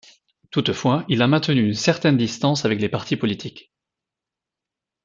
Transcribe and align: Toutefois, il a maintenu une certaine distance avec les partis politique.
Toutefois, 0.49 1.05
il 1.09 1.21
a 1.21 1.27
maintenu 1.27 1.61
une 1.63 1.75
certaine 1.75 2.17
distance 2.17 2.65
avec 2.65 2.81
les 2.81 2.89
partis 2.89 3.17
politique. 3.17 3.71